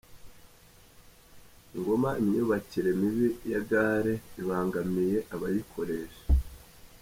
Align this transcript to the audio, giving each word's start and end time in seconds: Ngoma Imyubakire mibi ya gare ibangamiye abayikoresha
Ngoma 1.77 2.09
Imyubakire 2.21 2.91
mibi 2.99 3.27
ya 3.51 3.59
gare 3.69 4.13
ibangamiye 4.41 5.17
abayikoresha 5.33 6.23